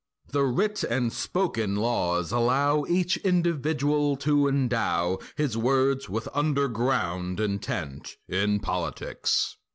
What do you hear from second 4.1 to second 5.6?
to endow His